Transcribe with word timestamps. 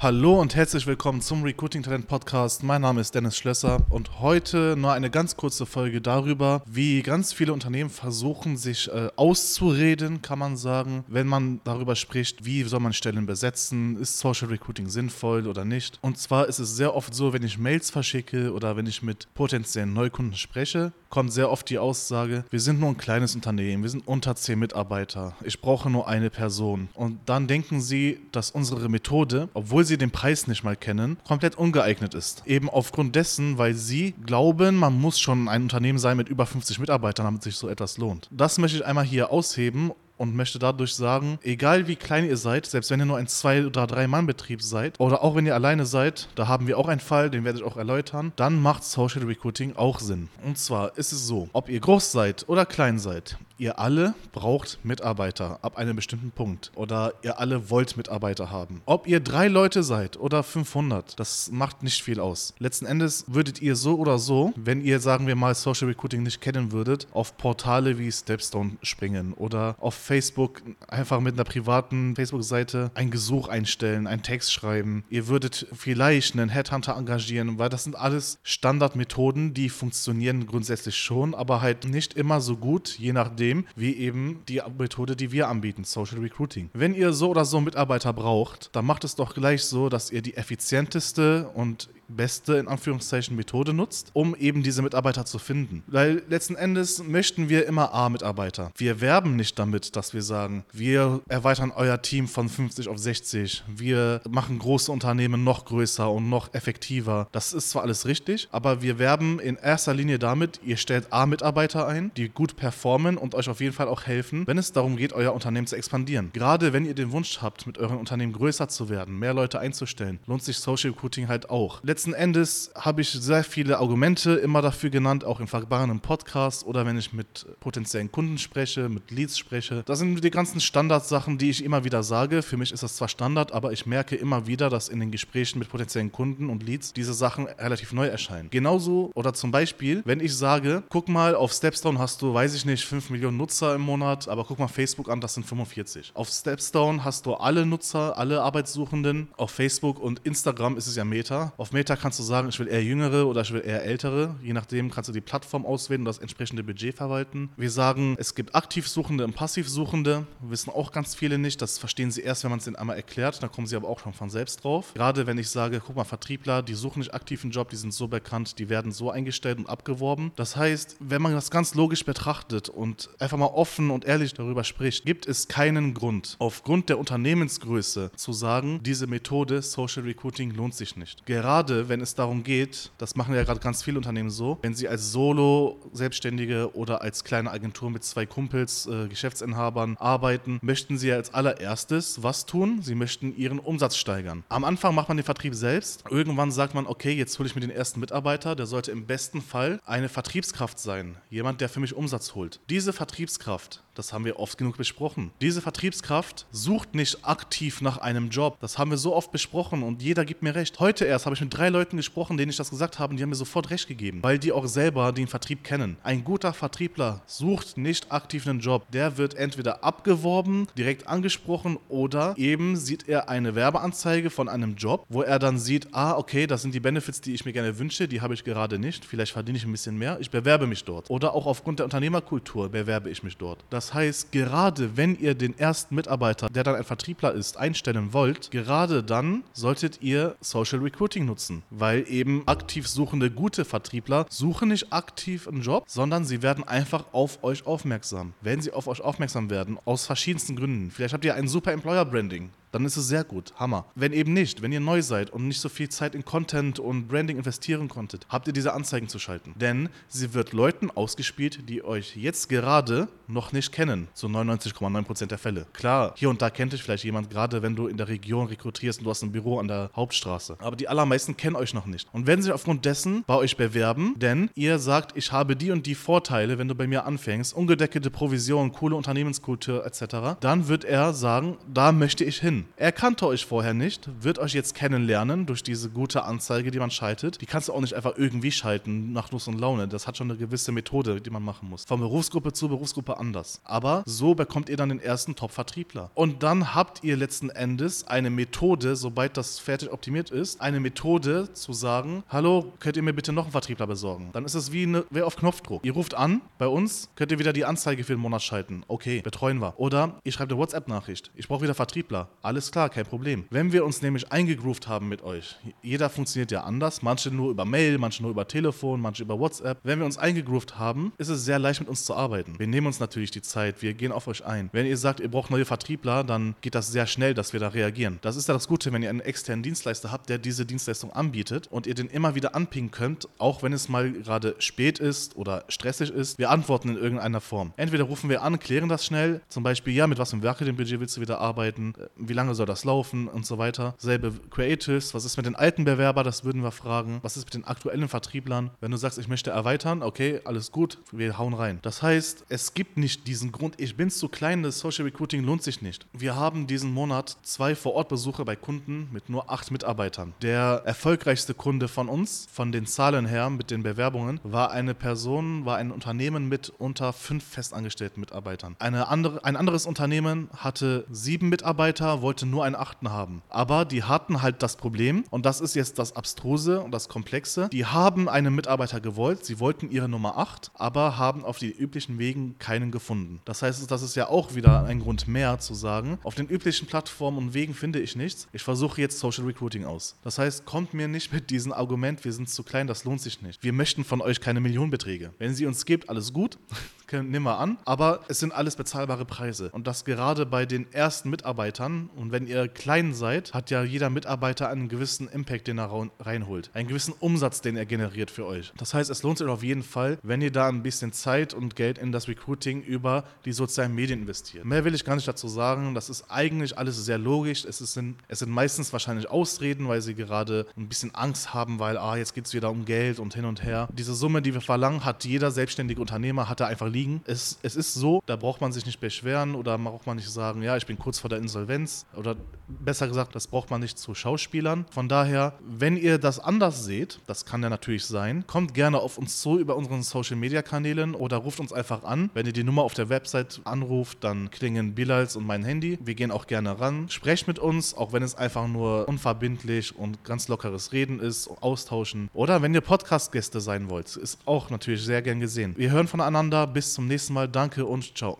Hallo 0.00 0.40
und 0.40 0.54
herzlich 0.54 0.86
willkommen 0.86 1.20
zum 1.20 1.42
Recruiting 1.42 1.82
Talent 1.82 2.06
Podcast. 2.06 2.62
Mein 2.62 2.82
Name 2.82 3.00
ist 3.00 3.16
Dennis 3.16 3.36
Schlösser 3.36 3.84
und 3.90 4.20
heute 4.20 4.76
nur 4.78 4.92
eine 4.92 5.10
ganz 5.10 5.36
kurze 5.36 5.66
Folge 5.66 6.00
darüber, 6.00 6.62
wie 6.66 7.02
ganz 7.02 7.32
viele 7.32 7.52
Unternehmen 7.52 7.90
versuchen, 7.90 8.56
sich 8.56 8.86
äh, 8.92 9.08
auszureden, 9.16 10.22
kann 10.22 10.38
man 10.38 10.56
sagen, 10.56 11.02
wenn 11.08 11.26
man 11.26 11.60
darüber 11.64 11.96
spricht, 11.96 12.44
wie 12.44 12.62
soll 12.62 12.78
man 12.78 12.92
Stellen 12.92 13.26
besetzen, 13.26 13.96
ist 14.00 14.20
Social 14.20 14.46
Recruiting 14.46 14.88
sinnvoll 14.88 15.48
oder 15.48 15.64
nicht. 15.64 15.98
Und 16.00 16.16
zwar 16.16 16.46
ist 16.46 16.60
es 16.60 16.76
sehr 16.76 16.94
oft 16.94 17.12
so, 17.12 17.32
wenn 17.32 17.42
ich 17.42 17.58
Mails 17.58 17.90
verschicke 17.90 18.52
oder 18.52 18.76
wenn 18.76 18.86
ich 18.86 19.02
mit 19.02 19.26
potenziellen 19.34 19.94
Neukunden 19.94 20.36
spreche, 20.36 20.92
kommt 21.10 21.32
sehr 21.32 21.50
oft 21.50 21.68
die 21.70 21.78
Aussage, 21.78 22.44
wir 22.50 22.60
sind 22.60 22.78
nur 22.78 22.90
ein 22.90 22.98
kleines 22.98 23.34
Unternehmen, 23.34 23.82
wir 23.82 23.90
sind 23.90 24.06
unter 24.06 24.36
10 24.36 24.60
Mitarbeiter, 24.60 25.34
ich 25.42 25.60
brauche 25.60 25.90
nur 25.90 26.06
eine 26.06 26.30
Person. 26.30 26.88
Und 26.94 27.18
dann 27.26 27.48
denken 27.48 27.80
sie, 27.80 28.20
dass 28.30 28.52
unsere 28.52 28.88
Methode, 28.88 29.48
obwohl 29.54 29.87
sie 29.88 29.98
den 29.98 30.10
Preis 30.10 30.46
nicht 30.46 30.62
mal 30.62 30.76
kennen, 30.76 31.18
komplett 31.26 31.56
ungeeignet 31.56 32.14
ist. 32.14 32.42
Eben 32.46 32.70
aufgrund 32.70 33.16
dessen, 33.16 33.58
weil 33.58 33.74
sie 33.74 34.14
glauben, 34.24 34.76
man 34.76 34.98
muss 35.00 35.18
schon 35.18 35.48
ein 35.48 35.62
Unternehmen 35.62 35.98
sein 35.98 36.16
mit 36.16 36.28
über 36.28 36.46
50 36.46 36.78
Mitarbeitern, 36.78 37.24
damit 37.24 37.42
sich 37.42 37.56
so 37.56 37.68
etwas 37.68 37.98
lohnt. 37.98 38.28
Das 38.30 38.58
möchte 38.58 38.78
ich 38.78 38.86
einmal 38.86 39.04
hier 39.04 39.32
ausheben 39.32 39.92
und 40.18 40.34
möchte 40.34 40.58
dadurch 40.58 40.94
sagen, 40.94 41.38
egal 41.42 41.86
wie 41.86 41.96
klein 41.96 42.26
ihr 42.26 42.36
seid, 42.36 42.66
selbst 42.66 42.90
wenn 42.90 43.00
ihr 43.00 43.06
nur 43.06 43.16
ein 43.16 43.28
zwei- 43.28 43.64
oder 43.64 43.86
drei-Mann-Betrieb 43.86 44.60
seid 44.60 45.00
oder 45.00 45.22
auch 45.22 45.34
wenn 45.36 45.46
ihr 45.46 45.54
alleine 45.54 45.86
seid, 45.86 46.28
da 46.34 46.48
haben 46.48 46.66
wir 46.66 46.76
auch 46.76 46.88
einen 46.88 47.00
Fall, 47.00 47.30
den 47.30 47.44
werde 47.44 47.58
ich 47.58 47.64
auch 47.64 47.76
erläutern, 47.76 48.32
dann 48.36 48.60
macht 48.60 48.84
Social 48.84 49.22
Recruiting 49.22 49.76
auch 49.76 50.00
Sinn. 50.00 50.28
Und 50.44 50.58
zwar 50.58 50.98
ist 50.98 51.12
es 51.12 51.26
so, 51.26 51.48
ob 51.52 51.68
ihr 51.68 51.80
groß 51.80 52.12
seid 52.12 52.48
oder 52.48 52.66
klein 52.66 52.98
seid, 52.98 53.38
ihr 53.58 53.78
alle 53.78 54.14
braucht 54.32 54.78
Mitarbeiter 54.84 55.58
ab 55.62 55.76
einem 55.76 55.96
bestimmten 55.96 56.30
Punkt 56.30 56.70
oder 56.74 57.12
ihr 57.22 57.38
alle 57.38 57.70
wollt 57.70 57.96
Mitarbeiter 57.96 58.50
haben. 58.50 58.82
Ob 58.86 59.06
ihr 59.06 59.20
drei 59.20 59.48
Leute 59.48 59.82
seid 59.82 60.18
oder 60.18 60.42
500, 60.42 61.18
das 61.18 61.50
macht 61.50 61.82
nicht 61.82 62.02
viel 62.02 62.20
aus. 62.20 62.54
Letzten 62.58 62.86
Endes 62.86 63.24
würdet 63.26 63.60
ihr 63.60 63.76
so 63.76 63.96
oder 63.96 64.18
so, 64.18 64.52
wenn 64.56 64.80
ihr, 64.80 65.00
sagen 65.00 65.26
wir 65.26 65.34
mal, 65.34 65.54
Social 65.54 65.88
Recruiting 65.88 66.22
nicht 66.22 66.40
kennen 66.40 66.72
würdet, 66.72 67.08
auf 67.12 67.36
Portale 67.36 67.98
wie 67.98 68.10
Stepstone 68.10 68.76
springen 68.82 69.32
oder 69.32 69.76
auf 69.80 69.94
Facebook 69.94 70.62
einfach 70.86 71.20
mit 71.20 71.34
einer 71.34 71.44
privaten 71.44 72.14
Facebook-Seite 72.14 72.90
ein 72.94 73.10
Gesuch 73.10 73.48
einstellen, 73.48 74.06
einen 74.06 74.22
Text 74.22 74.52
schreiben. 74.52 75.04
Ihr 75.10 75.28
würdet 75.28 75.66
vielleicht 75.72 76.34
einen 76.34 76.48
Headhunter 76.48 76.96
engagieren, 76.96 77.58
weil 77.58 77.68
das 77.68 77.84
sind 77.84 77.96
alles 77.96 78.38
Standardmethoden, 78.42 79.54
die 79.54 79.68
funktionieren 79.68 80.46
grundsätzlich 80.46 80.96
schon, 80.96 81.34
aber 81.34 81.60
halt 81.60 81.84
nicht 81.86 82.14
immer 82.14 82.40
so 82.40 82.56
gut, 82.56 82.98
je 82.98 83.12
nachdem, 83.12 83.47
System 83.48 83.64
wie 83.76 83.96
eben 83.96 84.42
die 84.48 84.60
Methode, 84.78 85.16
die 85.16 85.32
wir 85.32 85.48
anbieten, 85.48 85.84
Social 85.84 86.18
Recruiting. 86.18 86.70
Wenn 86.74 86.94
ihr 86.94 87.12
so 87.12 87.30
oder 87.30 87.44
so 87.44 87.60
Mitarbeiter 87.60 88.12
braucht, 88.12 88.74
dann 88.74 88.84
macht 88.84 89.04
es 89.04 89.14
doch 89.14 89.34
gleich 89.34 89.64
so, 89.64 89.88
dass 89.88 90.10
ihr 90.10 90.22
die 90.22 90.36
effizienteste 90.36 91.48
und 91.54 91.88
beste, 92.08 92.54
in 92.54 92.68
Anführungszeichen, 92.68 93.36
Methode 93.36 93.72
nutzt, 93.72 94.10
um 94.14 94.34
eben 94.34 94.62
diese 94.62 94.82
Mitarbeiter 94.82 95.24
zu 95.24 95.38
finden. 95.38 95.82
Weil 95.86 96.22
letzten 96.28 96.56
Endes 96.56 97.02
möchten 97.02 97.48
wir 97.48 97.66
immer 97.66 97.92
A-Mitarbeiter. 97.92 98.72
Wir 98.76 99.00
werben 99.00 99.36
nicht 99.36 99.58
damit, 99.58 99.94
dass 99.94 100.14
wir 100.14 100.22
sagen, 100.22 100.64
wir 100.72 101.20
erweitern 101.28 101.72
euer 101.74 102.00
Team 102.02 102.26
von 102.26 102.48
50 102.48 102.88
auf 102.88 102.98
60, 102.98 103.64
wir 103.68 104.20
machen 104.28 104.58
große 104.58 104.90
Unternehmen 104.90 105.44
noch 105.44 105.66
größer 105.66 106.10
und 106.10 106.28
noch 106.28 106.54
effektiver. 106.54 107.28
Das 107.32 107.52
ist 107.52 107.70
zwar 107.70 107.82
alles 107.82 108.06
richtig, 108.06 108.48
aber 108.52 108.82
wir 108.82 108.98
werben 108.98 109.38
in 109.38 109.56
erster 109.56 109.94
Linie 109.94 110.18
damit, 110.18 110.60
ihr 110.64 110.76
stellt 110.76 111.12
A-Mitarbeiter 111.12 111.86
ein, 111.86 112.10
die 112.16 112.28
gut 112.28 112.56
performen 112.56 113.16
und 113.16 113.34
euch 113.38 113.48
auf 113.48 113.60
jeden 113.60 113.72
Fall 113.72 113.88
auch 113.88 114.04
helfen, 114.04 114.46
wenn 114.46 114.58
es 114.58 114.72
darum 114.72 114.96
geht, 114.96 115.12
euer 115.12 115.32
Unternehmen 115.32 115.66
zu 115.66 115.76
expandieren. 115.76 116.30
Gerade 116.32 116.72
wenn 116.72 116.84
ihr 116.84 116.94
den 116.94 117.12
Wunsch 117.12 117.38
habt, 117.40 117.66
mit 117.66 117.78
eurem 117.78 117.98
Unternehmen 117.98 118.32
größer 118.32 118.68
zu 118.68 118.90
werden, 118.90 119.18
mehr 119.18 119.32
Leute 119.32 119.60
einzustellen, 119.60 120.18
lohnt 120.26 120.42
sich 120.42 120.58
Social 120.58 120.90
Recruiting 120.90 121.28
halt 121.28 121.48
auch. 121.50 121.82
Letzten 121.82 122.12
Endes 122.12 122.70
habe 122.74 123.00
ich 123.00 123.10
sehr 123.10 123.44
viele 123.44 123.78
Argumente 123.78 124.34
immer 124.34 124.60
dafür 124.62 124.90
genannt, 124.90 125.24
auch 125.24 125.40
im 125.40 125.46
vergangenen 125.46 126.00
Podcast 126.00 126.66
oder 126.66 126.84
wenn 126.84 126.98
ich 126.98 127.12
mit 127.12 127.46
potenziellen 127.60 128.10
Kunden 128.10 128.38
spreche, 128.38 128.88
mit 128.88 129.10
Leads 129.10 129.38
spreche. 129.38 129.82
Das 129.86 130.00
sind 130.00 130.22
die 130.22 130.30
ganzen 130.30 130.60
Standardsachen, 130.60 131.38
die 131.38 131.50
ich 131.50 131.64
immer 131.64 131.84
wieder 131.84 132.02
sage. 132.02 132.42
Für 132.42 132.56
mich 132.56 132.72
ist 132.72 132.82
das 132.82 132.96
zwar 132.96 133.08
Standard, 133.08 133.52
aber 133.52 133.72
ich 133.72 133.86
merke 133.86 134.16
immer 134.16 134.46
wieder, 134.46 134.68
dass 134.68 134.88
in 134.88 135.00
den 135.00 135.10
Gesprächen 135.10 135.58
mit 135.58 135.68
potenziellen 135.68 136.10
Kunden 136.10 136.50
und 136.50 136.62
Leads 136.62 136.92
diese 136.92 137.14
Sachen 137.14 137.46
relativ 137.46 137.92
neu 137.92 138.06
erscheinen. 138.06 138.50
Genauso 138.50 139.12
oder 139.14 139.32
zum 139.34 139.50
Beispiel, 139.50 140.02
wenn 140.04 140.20
ich 140.20 140.36
sage, 140.36 140.82
guck 140.88 141.08
mal, 141.08 141.34
auf 141.34 141.52
Stepstone 141.52 141.98
hast 141.98 142.22
du, 142.22 142.34
weiß 142.34 142.54
ich 142.54 142.64
nicht, 142.64 142.84
5 142.84 143.10
Millionen 143.10 143.27
Nutzer 143.32 143.74
im 143.74 143.82
Monat, 143.82 144.28
aber 144.28 144.44
guck 144.44 144.58
mal 144.58 144.68
Facebook 144.68 145.08
an, 145.08 145.20
das 145.20 145.34
sind 145.34 145.44
45. 145.44 146.12
Auf 146.14 146.28
Stepstone 146.28 147.04
hast 147.04 147.26
du 147.26 147.34
alle 147.34 147.66
Nutzer, 147.66 148.16
alle 148.16 148.42
Arbeitssuchenden. 148.42 149.28
Auf 149.36 149.50
Facebook 149.50 150.00
und 150.00 150.20
Instagram 150.24 150.76
ist 150.76 150.86
es 150.86 150.96
ja 150.96 151.04
Meta. 151.04 151.52
Auf 151.56 151.72
Meta 151.72 151.96
kannst 151.96 152.18
du 152.18 152.22
sagen, 152.22 152.48
ich 152.48 152.58
will 152.58 152.68
eher 152.68 152.82
jüngere 152.82 153.26
oder 153.26 153.42
ich 153.42 153.52
will 153.52 153.62
eher 153.64 153.84
ältere. 153.84 154.36
Je 154.42 154.52
nachdem 154.52 154.90
kannst 154.90 155.08
du 155.08 155.12
die 155.12 155.20
Plattform 155.20 155.66
auswählen 155.66 156.02
und 156.02 156.06
das 156.06 156.18
entsprechende 156.18 156.62
Budget 156.62 156.96
verwalten. 156.96 157.50
Wir 157.56 157.70
sagen, 157.70 158.16
es 158.18 158.34
gibt 158.34 158.54
Aktivsuchende 158.54 159.24
und 159.24 159.34
Passivsuchende. 159.34 160.26
Wissen 160.40 160.70
auch 160.70 160.92
ganz 160.92 161.14
viele 161.14 161.38
nicht. 161.38 161.60
Das 161.62 161.78
verstehen 161.78 162.10
sie 162.10 162.22
erst, 162.22 162.44
wenn 162.44 162.50
man 162.50 162.60
es 162.60 162.66
ihnen 162.66 162.76
einmal 162.76 162.96
erklärt. 162.96 163.42
Da 163.42 163.48
kommen 163.48 163.66
sie 163.66 163.76
aber 163.76 163.88
auch 163.88 164.00
schon 164.00 164.12
von 164.12 164.30
selbst 164.30 164.64
drauf. 164.64 164.92
Gerade 164.94 165.26
wenn 165.26 165.38
ich 165.38 165.50
sage, 165.50 165.80
guck 165.84 165.96
mal, 165.96 166.04
Vertriebler, 166.04 166.62
die 166.62 166.74
suchen 166.74 167.00
nicht 167.00 167.14
aktiv 167.14 167.42
einen 167.42 167.52
Job, 167.52 167.70
die 167.70 167.76
sind 167.76 167.92
so 167.92 168.08
bekannt, 168.08 168.58
die 168.58 168.68
werden 168.68 168.92
so 168.92 169.10
eingestellt 169.10 169.58
und 169.58 169.68
abgeworben. 169.68 170.32
Das 170.36 170.56
heißt, 170.56 170.96
wenn 171.00 171.22
man 171.22 171.32
das 171.32 171.50
ganz 171.50 171.74
logisch 171.74 172.04
betrachtet 172.04 172.68
und 172.68 173.10
einfach 173.18 173.36
mal 173.36 173.46
offen 173.46 173.90
und 173.90 174.04
ehrlich 174.04 174.34
darüber 174.34 174.64
spricht, 174.64 175.04
gibt 175.04 175.26
es 175.26 175.48
keinen 175.48 175.94
Grund, 175.94 176.36
aufgrund 176.38 176.88
der 176.88 176.98
Unternehmensgröße 176.98 178.10
zu 178.14 178.32
sagen, 178.32 178.80
diese 178.82 179.06
Methode 179.06 179.62
Social 179.62 180.04
Recruiting 180.04 180.52
lohnt 180.52 180.74
sich 180.74 180.96
nicht. 180.96 181.26
Gerade 181.26 181.88
wenn 181.88 182.00
es 182.00 182.14
darum 182.14 182.42
geht, 182.42 182.90
das 182.98 183.16
machen 183.16 183.34
ja 183.34 183.44
gerade 183.44 183.60
ganz 183.60 183.82
viele 183.82 183.98
Unternehmen 183.98 184.30
so, 184.30 184.58
wenn 184.62 184.74
sie 184.74 184.88
als 184.88 185.12
Solo-Selbstständige 185.12 186.74
oder 186.74 187.02
als 187.02 187.24
kleine 187.24 187.50
Agentur 187.50 187.90
mit 187.90 188.04
zwei 188.04 188.26
Kumpels, 188.26 188.86
äh, 188.86 189.08
Geschäftsinhabern 189.08 189.96
arbeiten, 189.98 190.58
möchten 190.62 190.98
sie 190.98 191.08
ja 191.08 191.16
als 191.16 191.34
allererstes 191.34 192.22
was 192.22 192.46
tun? 192.46 192.80
Sie 192.82 192.94
möchten 192.94 193.36
ihren 193.36 193.58
Umsatz 193.58 193.96
steigern. 193.96 194.44
Am 194.48 194.64
Anfang 194.64 194.94
macht 194.94 195.08
man 195.08 195.16
den 195.16 195.24
Vertrieb 195.24 195.54
selbst. 195.54 196.04
Irgendwann 196.10 196.50
sagt 196.50 196.74
man, 196.74 196.86
okay, 196.86 197.12
jetzt 197.12 197.38
hole 197.38 197.48
ich 197.48 197.54
mir 197.54 197.60
den 197.60 197.70
ersten 197.70 198.00
Mitarbeiter. 198.00 198.54
Der 198.54 198.66
sollte 198.66 198.90
im 198.90 199.06
besten 199.06 199.42
Fall 199.42 199.80
eine 199.84 200.08
Vertriebskraft 200.08 200.78
sein. 200.78 201.16
Jemand, 201.30 201.60
der 201.60 201.68
für 201.68 201.80
mich 201.80 201.94
Umsatz 201.94 202.34
holt. 202.34 202.60
Diese 202.70 202.92
Vertriebskraft 202.92 203.07
Vertriebskraft 203.08 203.82
das 203.98 204.12
haben 204.12 204.24
wir 204.24 204.38
oft 204.38 204.56
genug 204.56 204.76
besprochen. 204.76 205.32
Diese 205.40 205.60
Vertriebskraft 205.60 206.46
sucht 206.52 206.94
nicht 206.94 207.26
aktiv 207.26 207.80
nach 207.80 207.98
einem 207.98 208.30
Job. 208.30 208.56
Das 208.60 208.78
haben 208.78 208.90
wir 208.90 208.98
so 208.98 209.14
oft 209.14 209.32
besprochen 209.32 209.82
und 209.82 210.02
jeder 210.02 210.24
gibt 210.24 210.42
mir 210.42 210.54
recht. 210.54 210.78
Heute 210.78 211.04
erst 211.04 211.26
habe 211.26 211.34
ich 211.34 211.40
mit 211.40 211.56
drei 211.56 211.68
Leuten 211.68 211.96
gesprochen, 211.96 212.36
denen 212.36 212.50
ich 212.50 212.56
das 212.56 212.70
gesagt 212.70 212.98
habe 212.98 213.10
und 213.10 213.16
die 213.16 213.22
haben 213.22 213.30
mir 213.30 213.36
sofort 213.36 213.70
recht 213.70 213.88
gegeben, 213.88 214.20
weil 214.22 214.38
die 214.38 214.52
auch 214.52 214.66
selber 214.66 215.12
den 215.12 215.26
Vertrieb 215.26 215.64
kennen. 215.64 215.96
Ein 216.04 216.22
guter 216.22 216.52
Vertriebler 216.52 217.22
sucht 217.26 217.76
nicht 217.76 218.12
aktiv 218.12 218.46
einen 218.46 218.60
Job. 218.60 218.86
Der 218.92 219.18
wird 219.18 219.34
entweder 219.34 219.82
abgeworben, 219.82 220.68
direkt 220.76 221.08
angesprochen 221.08 221.78
oder 221.88 222.34
eben 222.38 222.76
sieht 222.76 223.08
er 223.08 223.28
eine 223.28 223.56
Werbeanzeige 223.56 224.30
von 224.30 224.48
einem 224.48 224.76
Job, 224.76 225.04
wo 225.08 225.22
er 225.22 225.40
dann 225.40 225.58
sieht, 225.58 225.88
ah, 225.92 226.16
okay, 226.16 226.46
das 226.46 226.62
sind 226.62 226.72
die 226.72 226.80
Benefits, 226.80 227.20
die 227.20 227.34
ich 227.34 227.44
mir 227.44 227.52
gerne 227.52 227.78
wünsche, 227.78 228.06
die 228.06 228.20
habe 228.20 228.34
ich 228.34 228.44
gerade 228.44 228.78
nicht. 228.78 229.04
Vielleicht 229.04 229.32
verdiene 229.32 229.58
ich 229.58 229.64
ein 229.64 229.72
bisschen 229.72 229.98
mehr. 229.98 230.18
Ich 230.20 230.30
bewerbe 230.30 230.68
mich 230.68 230.84
dort. 230.84 231.10
Oder 231.10 231.34
auch 231.34 231.46
aufgrund 231.46 231.80
der 231.80 231.86
Unternehmerkultur 231.86 232.68
bewerbe 232.68 233.10
ich 233.10 233.24
mich 233.24 233.36
dort. 233.36 233.64
Das 233.70 233.87
das 233.88 233.94
heißt, 233.94 234.32
gerade 234.32 234.98
wenn 234.98 235.18
ihr 235.18 235.34
den 235.34 235.58
ersten 235.58 235.94
Mitarbeiter, 235.94 236.50
der 236.50 236.62
dann 236.62 236.74
ein 236.74 236.84
Vertriebler 236.84 237.32
ist, 237.32 237.56
einstellen 237.56 238.12
wollt, 238.12 238.50
gerade 238.50 239.02
dann 239.02 239.44
solltet 239.54 240.02
ihr 240.02 240.36
Social 240.42 240.80
Recruiting 240.80 241.24
nutzen, 241.24 241.62
weil 241.70 242.04
eben 242.06 242.42
aktiv 242.46 242.86
suchende 242.86 243.30
gute 243.30 243.64
Vertriebler 243.64 244.26
suchen 244.28 244.68
nicht 244.68 244.92
aktiv 244.92 245.48
einen 245.48 245.62
Job, 245.62 245.84
sondern 245.86 246.26
sie 246.26 246.42
werden 246.42 246.64
einfach 246.64 247.06
auf 247.12 247.42
euch 247.42 247.66
aufmerksam. 247.66 248.34
Wenn 248.42 248.60
sie 248.60 248.74
auf 248.74 248.88
euch 248.88 249.00
aufmerksam 249.00 249.48
werden, 249.48 249.78
aus 249.86 250.04
verschiedensten 250.04 250.56
Gründen. 250.56 250.90
Vielleicht 250.90 251.14
habt 251.14 251.24
ihr 251.24 251.34
ein 251.34 251.48
super 251.48 251.72
Employer 251.72 252.04
Branding 252.04 252.50
dann 252.72 252.84
ist 252.84 252.96
es 252.96 253.08
sehr 253.08 253.24
gut. 253.24 253.52
Hammer. 253.56 253.86
Wenn 253.94 254.12
eben 254.12 254.32
nicht, 254.32 254.62
wenn 254.62 254.72
ihr 254.72 254.80
neu 254.80 255.02
seid 255.02 255.30
und 255.30 255.48
nicht 255.48 255.60
so 255.60 255.68
viel 255.68 255.88
Zeit 255.88 256.14
in 256.14 256.24
Content 256.24 256.78
und 256.78 257.08
Branding 257.08 257.36
investieren 257.36 257.88
konntet, 257.88 258.26
habt 258.28 258.46
ihr 258.46 258.52
diese 258.52 258.72
Anzeigen 258.74 259.08
zu 259.08 259.18
schalten. 259.18 259.54
Denn 259.56 259.88
sie 260.08 260.34
wird 260.34 260.52
Leuten 260.52 260.90
ausgespielt, 260.90 261.68
die 261.68 261.84
euch 261.84 262.16
jetzt 262.16 262.48
gerade 262.48 263.08
noch 263.26 263.52
nicht 263.52 263.72
kennen. 263.72 264.08
Zu 264.14 264.26
99,9% 264.26 265.26
der 265.26 265.38
Fälle. 265.38 265.66
Klar, 265.72 266.14
hier 266.16 266.30
und 266.30 266.42
da 266.42 266.50
kennt 266.50 266.74
euch 266.74 266.82
vielleicht 266.82 267.04
jemand, 267.04 267.30
gerade 267.30 267.62
wenn 267.62 267.76
du 267.76 267.86
in 267.86 267.96
der 267.96 268.08
Region 268.08 268.46
rekrutierst 268.46 269.00
und 269.00 269.04
du 269.04 269.10
hast 269.10 269.22
ein 269.22 269.32
Büro 269.32 269.58
an 269.58 269.68
der 269.68 269.90
Hauptstraße. 269.94 270.56
Aber 270.58 270.76
die 270.76 270.88
allermeisten 270.88 271.36
kennen 271.36 271.56
euch 271.56 271.74
noch 271.74 271.86
nicht. 271.86 272.08
Und 272.12 272.26
wenn 272.26 272.42
sie 272.42 272.52
aufgrund 272.52 272.84
dessen 272.84 273.24
bei 273.26 273.34
euch 273.34 273.56
bewerben, 273.56 274.14
denn 274.16 274.50
ihr 274.54 274.78
sagt, 274.78 275.16
ich 275.16 275.32
habe 275.32 275.56
die 275.56 275.70
und 275.70 275.86
die 275.86 275.94
Vorteile, 275.94 276.58
wenn 276.58 276.68
du 276.68 276.74
bei 276.74 276.86
mir 276.86 277.04
anfängst, 277.04 277.54
ungedeckelte 277.54 278.10
Provision, 278.10 278.72
coole 278.72 278.96
Unternehmenskultur 278.96 279.84
etc., 279.84 280.38
dann 280.40 280.68
wird 280.68 280.84
er 280.84 281.12
sagen, 281.12 281.58
da 281.72 281.92
möchte 281.92 282.24
ich 282.24 282.38
hin. 282.38 282.57
Hin. 282.58 282.68
Er 282.76 282.92
kannte 282.92 283.26
euch 283.26 283.44
vorher 283.46 283.74
nicht, 283.74 284.08
wird 284.22 284.38
euch 284.38 284.54
jetzt 284.54 284.74
kennenlernen 284.74 285.46
durch 285.46 285.62
diese 285.62 285.90
gute 285.90 286.24
Anzeige, 286.24 286.70
die 286.70 286.78
man 286.78 286.90
schaltet. 286.90 287.40
Die 287.40 287.46
kannst 287.46 287.68
du 287.68 287.72
auch 287.72 287.80
nicht 287.80 287.94
einfach 287.94 288.14
irgendwie 288.16 288.52
schalten, 288.52 289.12
nach 289.12 289.30
Lust 289.30 289.48
und 289.48 289.58
Laune. 289.58 289.88
Das 289.88 290.06
hat 290.06 290.16
schon 290.16 290.30
eine 290.30 290.38
gewisse 290.38 290.72
Methode, 290.72 291.20
die 291.20 291.30
man 291.30 291.42
machen 291.42 291.68
muss. 291.68 291.84
Von 291.84 292.00
Berufsgruppe 292.00 292.52
zu 292.52 292.68
Berufsgruppe 292.68 293.16
anders. 293.18 293.60
Aber 293.64 294.02
so 294.06 294.34
bekommt 294.34 294.68
ihr 294.68 294.76
dann 294.76 294.88
den 294.88 295.00
ersten 295.00 295.34
Top-Vertriebler. 295.34 296.10
Und 296.14 296.42
dann 296.42 296.74
habt 296.74 297.04
ihr 297.04 297.16
letzten 297.16 297.50
Endes 297.50 298.06
eine 298.06 298.30
Methode, 298.30 298.96
sobald 298.96 299.36
das 299.36 299.58
fertig 299.58 299.92
optimiert 299.92 300.30
ist, 300.30 300.60
eine 300.60 300.80
Methode 300.80 301.52
zu 301.52 301.72
sagen, 301.72 302.24
hallo, 302.28 302.72
könnt 302.80 302.96
ihr 302.96 303.02
mir 303.02 303.12
bitte 303.12 303.32
noch 303.32 303.44
einen 303.44 303.52
Vertriebler 303.52 303.86
besorgen? 303.86 304.30
Dann 304.32 304.44
ist 304.44 304.54
es 304.54 304.72
wie, 304.72 304.84
eine, 304.84 305.04
wie 305.10 305.22
auf 305.22 305.36
Knopfdruck. 305.36 305.84
Ihr 305.84 305.92
ruft 305.92 306.14
an, 306.14 306.40
bei 306.58 306.66
uns 306.66 307.08
könnt 307.16 307.32
ihr 307.32 307.38
wieder 307.38 307.52
die 307.52 307.64
Anzeige 307.64 308.04
für 308.04 308.14
den 308.14 308.20
Monat 308.20 308.42
schalten. 308.42 308.82
Okay, 308.88 309.20
betreuen 309.20 309.60
wir. 309.60 309.74
Oder 309.78 310.16
ihr 310.24 310.32
schreibt 310.32 310.52
eine 310.52 310.60
WhatsApp-Nachricht. 310.60 311.30
Ich 311.34 311.48
brauche 311.48 311.62
wieder 311.62 311.74
Vertriebler. 311.74 312.28
Alles 312.48 312.72
klar, 312.72 312.88
kein 312.88 313.04
Problem. 313.04 313.44
Wenn 313.50 313.72
wir 313.72 313.84
uns 313.84 314.00
nämlich 314.00 314.32
eingegroovt 314.32 314.88
haben 314.88 315.06
mit 315.06 315.20
euch, 315.20 315.58
jeder 315.82 316.08
funktioniert 316.08 316.50
ja 316.50 316.62
anders, 316.62 317.02
manche 317.02 317.30
nur 317.30 317.50
über 317.50 317.66
Mail, 317.66 317.98
manche 317.98 318.22
nur 318.22 318.30
über 318.30 318.48
Telefon, 318.48 319.02
manche 319.02 319.22
über 319.22 319.38
WhatsApp. 319.38 319.80
Wenn 319.82 319.98
wir 319.98 320.06
uns 320.06 320.16
eingegroovt 320.16 320.78
haben, 320.78 321.12
ist 321.18 321.28
es 321.28 321.44
sehr 321.44 321.58
leicht 321.58 321.80
mit 321.80 321.90
uns 321.90 322.06
zu 322.06 322.14
arbeiten. 322.14 322.58
Wir 322.58 322.66
nehmen 322.66 322.86
uns 322.86 323.00
natürlich 323.00 323.30
die 323.30 323.42
Zeit, 323.42 323.82
wir 323.82 323.92
gehen 323.92 324.12
auf 324.12 324.28
euch 324.28 324.46
ein. 324.46 324.70
Wenn 324.72 324.86
ihr 324.86 324.96
sagt, 324.96 325.20
ihr 325.20 325.30
braucht 325.30 325.50
neue 325.50 325.66
Vertriebler, 325.66 326.24
dann 326.24 326.54
geht 326.62 326.74
das 326.74 326.90
sehr 326.90 327.06
schnell, 327.06 327.34
dass 327.34 327.52
wir 327.52 327.60
da 327.60 327.68
reagieren. 327.68 328.18
Das 328.22 328.34
ist 328.34 328.48
ja 328.48 328.54
das 328.54 328.66
Gute, 328.66 328.94
wenn 328.94 329.02
ihr 329.02 329.10
einen 329.10 329.20
externen 329.20 329.62
Dienstleister 329.62 330.10
habt, 330.10 330.30
der 330.30 330.38
diese 330.38 330.64
Dienstleistung 330.64 331.12
anbietet 331.12 331.66
und 331.66 331.86
ihr 331.86 331.94
den 331.94 332.08
immer 332.08 332.34
wieder 332.34 332.54
anpingen 332.54 332.90
könnt, 332.90 333.28
auch 333.36 333.62
wenn 333.62 333.74
es 333.74 333.90
mal 333.90 334.10
gerade 334.10 334.54
spät 334.58 335.00
ist 335.00 335.36
oder 335.36 335.64
stressig 335.68 336.08
ist. 336.08 336.38
Wir 336.38 336.48
antworten 336.48 336.88
in 336.88 336.96
irgendeiner 336.96 337.42
Form. 337.42 337.74
Entweder 337.76 338.04
rufen 338.04 338.30
wir 338.30 338.40
an, 338.40 338.58
klären 338.58 338.88
das 338.88 339.04
schnell, 339.04 339.42
zum 339.50 339.64
Beispiel, 339.64 339.92
ja, 339.92 340.06
mit 340.06 340.16
was 340.16 340.30
für 340.30 340.36
einem 340.36 340.44
Marketingbudget 340.44 340.98
willst 340.98 341.18
du 341.18 341.20
wieder 341.20 341.40
arbeiten, 341.40 341.92
wie 342.16 342.37
lange 342.38 342.54
soll 342.54 342.66
das 342.66 342.84
laufen 342.84 343.26
und 343.26 343.44
so 343.44 343.58
weiter. 343.58 343.94
Selbe 343.98 344.32
Creatives, 344.50 345.12
was 345.12 345.24
ist 345.24 345.36
mit 345.36 345.46
den 345.46 345.56
alten 345.56 345.84
Bewerbern, 345.84 346.24
das 346.24 346.44
würden 346.44 346.62
wir 346.62 346.70
fragen. 346.70 347.18
Was 347.22 347.36
ist 347.36 347.46
mit 347.46 347.54
den 347.54 347.64
aktuellen 347.64 348.08
Vertrieblern? 348.08 348.70
Wenn 348.80 348.92
du 348.92 348.96
sagst, 348.96 349.18
ich 349.18 349.26
möchte 349.26 349.50
erweitern, 349.50 350.04
okay, 350.04 350.40
alles 350.44 350.70
gut, 350.70 350.98
wir 351.10 351.36
hauen 351.36 351.52
rein. 351.52 351.80
Das 351.82 352.00
heißt, 352.00 352.44
es 352.48 352.74
gibt 352.74 352.96
nicht 352.96 353.26
diesen 353.26 353.50
Grund, 353.50 353.74
ich 353.78 353.96
bin 353.96 354.08
zu 354.08 354.28
klein, 354.28 354.62
das 354.62 354.78
Social 354.78 355.04
Recruiting 355.04 355.42
lohnt 355.42 355.64
sich 355.64 355.82
nicht. 355.82 356.06
Wir 356.12 356.36
haben 356.36 356.68
diesen 356.68 356.92
Monat 356.92 357.36
zwei 357.42 357.74
Vor-Ort-Besuche 357.74 358.44
bei 358.44 358.54
Kunden 358.54 359.08
mit 359.12 359.28
nur 359.28 359.50
acht 359.50 359.72
Mitarbeitern. 359.72 360.32
Der 360.40 360.82
erfolgreichste 360.84 361.54
Kunde 361.54 361.88
von 361.88 362.08
uns, 362.08 362.46
von 362.52 362.70
den 362.70 362.86
Zahlen 362.86 363.26
her, 363.26 363.50
mit 363.50 363.72
den 363.72 363.82
Bewerbungen, 363.82 364.38
war 364.44 364.70
eine 364.70 364.94
Person, 364.94 365.64
war 365.64 365.76
ein 365.76 365.90
Unternehmen 365.90 366.48
mit 366.48 366.70
unter 366.78 367.12
fünf 367.12 367.42
festangestellten 367.44 368.20
Mitarbeitern. 368.20 368.76
Eine 368.78 369.08
andere, 369.08 369.44
ein 369.44 369.56
anderes 369.56 369.86
Unternehmen 369.86 370.48
hatte 370.56 371.04
sieben 371.10 371.48
Mitarbeiter, 371.48 372.22
wollte 372.28 372.44
nur 372.44 372.62
einen 372.66 372.74
achten 372.74 373.08
haben. 373.08 373.40
Aber 373.48 373.86
die 373.86 374.02
hatten 374.02 374.42
halt 374.42 374.62
das 374.62 374.76
Problem, 374.76 375.24
und 375.30 375.46
das 375.46 375.62
ist 375.62 375.74
jetzt 375.74 375.98
das 375.98 376.14
Abstruse 376.14 376.82
und 376.82 376.90
das 376.90 377.08
Komplexe, 377.08 377.70
die 377.72 377.86
haben 377.86 378.28
einen 378.28 378.54
Mitarbeiter 378.54 379.00
gewollt, 379.00 379.46
sie 379.46 379.60
wollten 379.60 379.90
ihre 379.90 380.10
Nummer 380.10 380.36
acht, 380.36 380.70
aber 380.74 381.16
haben 381.16 381.42
auf 381.42 381.56
die 381.56 381.70
üblichen 381.70 382.18
Wegen 382.18 382.58
keinen 382.58 382.90
gefunden. 382.90 383.40
Das 383.46 383.62
heißt, 383.62 383.90
das 383.90 384.02
ist 384.02 384.14
ja 384.14 384.28
auch 384.28 384.54
wieder 384.54 384.84
ein 384.84 385.00
Grund 385.00 385.26
mehr 385.26 385.58
zu 385.58 385.72
sagen, 385.72 386.18
auf 386.22 386.34
den 386.34 386.48
üblichen 386.48 386.86
Plattformen 386.86 387.38
und 387.38 387.54
Wegen 387.54 387.72
finde 387.72 387.98
ich 387.98 388.14
nichts. 388.14 388.46
Ich 388.52 388.62
versuche 388.62 389.00
jetzt 389.00 389.18
Social 389.18 389.46
Recruiting 389.46 389.86
aus. 389.86 390.16
Das 390.22 390.38
heißt, 390.38 390.66
kommt 390.66 390.92
mir 390.92 391.08
nicht 391.08 391.32
mit 391.32 391.48
diesem 391.48 391.72
Argument, 391.72 392.26
wir 392.26 392.34
sind 392.34 392.50
zu 392.50 392.62
klein, 392.62 392.86
das 392.86 393.04
lohnt 393.04 393.22
sich 393.22 393.40
nicht. 393.40 393.62
Wir 393.62 393.72
möchten 393.72 394.04
von 394.04 394.20
euch 394.20 394.42
keine 394.42 394.60
Millionenbeträge. 394.60 395.32
Wenn 395.38 395.54
sie 395.54 395.64
uns 395.64 395.86
gibt, 395.86 396.10
alles 396.10 396.34
gut. 396.34 396.58
nehmen 397.12 397.44
wir 397.44 397.58
an. 397.58 397.78
Aber 397.84 398.20
es 398.28 398.40
sind 398.40 398.52
alles 398.52 398.76
bezahlbare 398.76 399.24
Preise. 399.24 399.70
Und 399.70 399.86
das 399.86 400.04
gerade 400.04 400.46
bei 400.46 400.66
den 400.66 400.92
ersten 400.92 401.30
Mitarbeitern. 401.30 402.10
Und 402.16 402.32
wenn 402.32 402.46
ihr 402.46 402.68
klein 402.68 403.14
seid, 403.14 403.52
hat 403.54 403.70
ja 403.70 403.82
jeder 403.82 404.10
Mitarbeiter 404.10 404.68
einen 404.68 404.88
gewissen 404.88 405.28
Impact, 405.28 405.66
den 405.66 405.78
er 405.78 405.88
reinholt. 406.20 406.70
Einen 406.74 406.88
gewissen 406.88 407.14
Umsatz, 407.18 407.60
den 407.60 407.76
er 407.76 407.86
generiert 407.86 408.30
für 408.30 408.46
euch. 408.46 408.72
Das 408.76 408.94
heißt, 408.94 409.10
es 409.10 409.22
lohnt 409.22 409.38
sich 409.38 409.46
auf 409.46 409.62
jeden 409.62 409.82
Fall, 409.82 410.18
wenn 410.22 410.40
ihr 410.40 410.52
da 410.52 410.68
ein 410.68 410.82
bisschen 410.82 411.12
Zeit 411.12 411.54
und 411.54 411.76
Geld 411.76 411.98
in 411.98 412.12
das 412.12 412.28
Recruiting 412.28 412.82
über 412.82 413.24
die 413.44 413.52
sozialen 413.52 413.94
Medien 413.94 414.20
investiert. 414.20 414.64
Mehr 414.64 414.84
will 414.84 414.94
ich 414.94 415.04
gar 415.04 415.14
nicht 415.14 415.28
dazu 415.28 415.48
sagen. 415.48 415.94
Das 415.94 416.08
ist 416.08 416.26
eigentlich 416.30 416.76
alles 416.76 417.04
sehr 417.04 417.18
logisch. 417.18 417.64
Es, 417.64 417.80
ist 417.80 417.96
in, 417.96 418.16
es 418.28 418.40
sind 418.40 418.50
meistens 418.50 418.92
wahrscheinlich 418.92 419.30
Ausreden, 419.30 419.88
weil 419.88 420.02
sie 420.02 420.14
gerade 420.14 420.66
ein 420.76 420.88
bisschen 420.88 421.14
Angst 421.14 421.54
haben, 421.54 421.78
weil, 421.78 421.96
ah, 421.96 422.16
jetzt 422.16 422.34
geht 422.34 422.46
es 422.46 422.54
wieder 422.54 422.70
um 422.70 422.84
Geld 422.84 423.18
und 423.18 423.34
hin 423.34 423.44
und 423.44 423.62
her. 423.62 423.88
Diese 423.92 424.14
Summe, 424.14 424.42
die 424.42 424.54
wir 424.54 424.60
verlangen, 424.60 425.04
hat 425.04 425.24
jeder 425.24 425.50
selbstständige 425.50 426.00
Unternehmer, 426.00 426.48
hat 426.48 426.60
er 426.60 426.66
einfach 426.66 426.88
liegen. 426.88 426.97
Es, 427.26 427.58
es 427.62 427.76
ist 427.76 427.94
so, 427.94 428.20
da 428.26 428.36
braucht 428.36 428.60
man 428.60 428.72
sich 428.72 428.86
nicht 428.86 429.00
beschweren 429.00 429.54
oder 429.54 429.78
braucht 429.78 430.06
man 430.06 430.16
nicht 430.16 430.30
sagen, 430.30 430.62
ja, 430.62 430.76
ich 430.76 430.86
bin 430.86 430.98
kurz 430.98 431.18
vor 431.18 431.30
der 431.30 431.38
Insolvenz 431.38 432.06
oder 432.16 432.36
besser 432.68 433.08
gesagt, 433.08 433.34
das 433.34 433.46
braucht 433.46 433.70
man 433.70 433.80
nicht 433.80 433.98
zu 433.98 434.14
Schauspielern. 434.14 434.86
Von 434.90 435.08
daher, 435.08 435.54
wenn 435.66 435.96
ihr 435.96 436.18
das 436.18 436.38
anders 436.38 436.84
seht, 436.84 437.20
das 437.26 437.44
kann 437.44 437.62
ja 437.62 437.70
natürlich 437.70 438.04
sein, 438.04 438.46
kommt 438.46 438.74
gerne 438.74 438.98
auf 438.98 439.18
uns 439.18 439.40
zu 439.40 439.58
über 439.58 439.76
unseren 439.76 440.02
Social 440.02 440.36
Media 440.36 440.62
Kanälen 440.62 441.14
oder 441.14 441.38
ruft 441.38 441.60
uns 441.60 441.72
einfach 441.72 442.04
an. 442.04 442.30
Wenn 442.34 442.46
ihr 442.46 442.52
die 442.52 442.64
Nummer 442.64 442.82
auf 442.82 442.94
der 442.94 443.08
Website 443.08 443.60
anruft, 443.64 444.24
dann 444.24 444.50
klingen 444.50 444.94
Bilals 444.94 445.36
und 445.36 445.46
mein 445.46 445.64
Handy. 445.64 445.98
Wir 446.02 446.14
gehen 446.14 446.30
auch 446.30 446.46
gerne 446.46 446.80
ran. 446.80 447.08
Sprecht 447.08 447.48
mit 447.48 447.58
uns, 447.58 447.94
auch 447.94 448.12
wenn 448.12 448.22
es 448.22 448.34
einfach 448.34 448.66
nur 448.66 449.08
unverbindlich 449.08 449.96
und 449.96 450.24
ganz 450.24 450.48
lockeres 450.48 450.92
Reden 450.92 451.20
ist, 451.20 451.48
austauschen. 451.60 452.28
Oder 452.34 452.62
wenn 452.62 452.74
ihr 452.74 452.80
Podcast-Gäste 452.80 453.60
sein 453.60 453.90
wollt, 453.90 454.16
ist 454.16 454.38
auch 454.44 454.70
natürlich 454.70 455.02
sehr 455.02 455.22
gern 455.22 455.40
gesehen. 455.40 455.74
Wir 455.76 455.90
hören 455.90 456.08
voneinander. 456.08 456.66
Bis 456.88 456.94
zum 456.94 457.06
nächsten 457.06 457.34
Mal. 457.34 457.48
Danke 457.48 457.84
und 457.84 458.16
ciao. 458.16 458.36